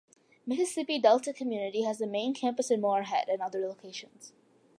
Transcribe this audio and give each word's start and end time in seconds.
Mississippi 0.47 0.97
Delta 0.97 1.31
Community 1.31 1.81
College 1.83 1.87
has 1.99 2.01
a 2.01 2.07
main 2.07 2.33
campus 2.33 2.71
in 2.71 2.81
Moorhead 2.81 3.27
and 3.29 3.39
other 3.39 3.59
locations. 3.59 4.33